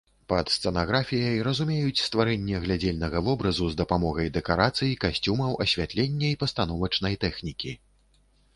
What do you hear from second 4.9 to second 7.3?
касцюмаў, асвятлення і пастановачнай